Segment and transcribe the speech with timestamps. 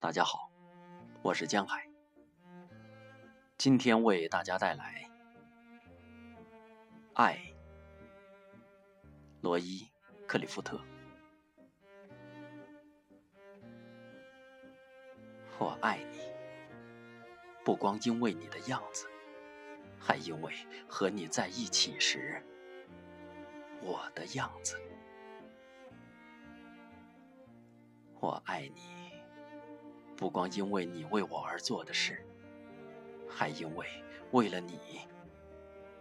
[0.00, 0.50] 大家好，
[1.20, 1.86] 我是江海，
[3.58, 5.04] 今天为大家带来
[7.12, 7.36] 《爱》，
[9.42, 9.86] 罗伊·
[10.26, 10.80] 克里夫特。
[15.58, 16.18] 我爱你，
[17.62, 19.06] 不光因为你的样子，
[19.98, 20.54] 还因为
[20.88, 22.42] 和你在一起时
[23.82, 24.80] 我的样子。
[28.18, 28.99] 我爱你。
[30.20, 32.22] 不光因为你为我而做的事，
[33.26, 33.86] 还因为
[34.32, 34.78] 为了你，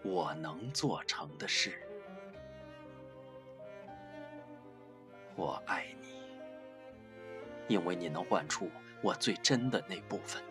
[0.03, 1.81] 我能做成的事。
[5.37, 6.19] 我爱你，
[7.69, 8.69] 因为你能唤出
[9.01, 10.43] 我最真的那部分。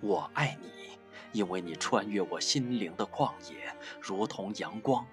[0.00, 0.98] 我爱你，
[1.32, 3.72] 因为你穿越我心灵的旷野，
[4.02, 5.06] 如同阳光，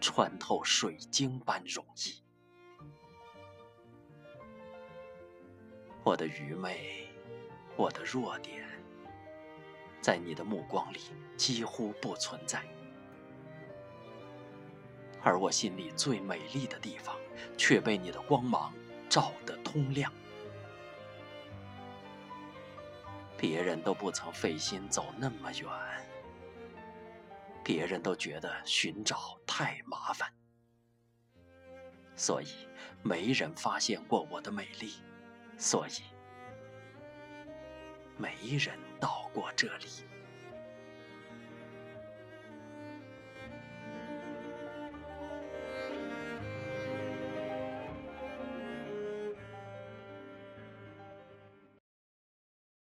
[0.00, 2.23] 穿透水晶般容易。
[6.04, 7.08] 我的愚昧，
[7.76, 8.62] 我的弱点，
[10.02, 11.00] 在你的目光里
[11.34, 12.62] 几乎不存在，
[15.22, 17.16] 而我心里最美丽的地方，
[17.56, 18.74] 却被你的光芒
[19.08, 20.12] 照得通亮。
[23.38, 25.70] 别人都不曾费心走那么远，
[27.64, 30.30] 别人都觉得寻找太麻烦，
[32.14, 32.48] 所以
[33.02, 34.92] 没人发现过我的美丽。
[35.56, 36.02] 所以，
[38.16, 39.86] 没人到过这里。